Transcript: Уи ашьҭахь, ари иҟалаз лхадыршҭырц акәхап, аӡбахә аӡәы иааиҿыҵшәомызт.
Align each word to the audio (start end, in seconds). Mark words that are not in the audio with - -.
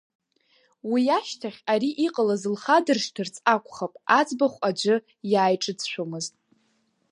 Уи 0.91 1.03
ашьҭахь, 1.17 1.59
ари 1.73 1.91
иҟалаз 2.05 2.43
лхадыршҭырц 2.53 3.35
акәхап, 3.55 3.93
аӡбахә 4.19 4.59
аӡәы 4.69 4.95
иааиҿыҵшәомызт. 5.31 6.33